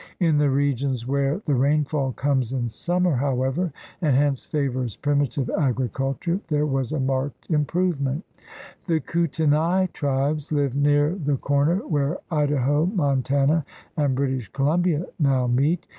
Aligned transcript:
In 0.19 0.39
the 0.39 0.49
regions 0.49 1.05
where 1.07 1.43
THE 1.45 1.53
RED 1.53 1.57
MAN 1.69 1.71
IN 1.73 1.73
AMERICA 1.85 1.95
143 1.95 2.25
the 2.25 2.31
rainfall 2.31 2.33
comes 2.33 2.53
in 2.53 2.69
summer, 2.69 3.15
however, 3.17 3.71
and 4.01 4.15
hence 4.15 4.45
favors 4.47 4.95
primitive 4.95 5.49
agriculture, 5.51 6.39
there 6.47 6.65
was 6.65 6.91
a 6.91 6.99
marked 6.99 7.47
improvement. 7.51 8.25
The 8.87 8.99
Kutenai 8.99 9.93
tribes 9.93 10.51
lived 10.51 10.75
near 10.75 11.13
the 11.13 11.37
corner 11.37 11.85
where 11.87 12.17
Idaho, 12.31 12.87
Montana, 12.87 13.63
and 13.95 14.15
British 14.15 14.47
Colum 14.47 14.81
bia 14.81 15.05
now 15.19 15.45
meet. 15.45 15.85